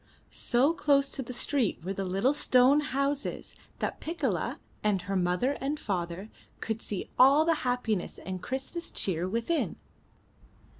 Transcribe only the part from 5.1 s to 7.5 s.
mother and father could see all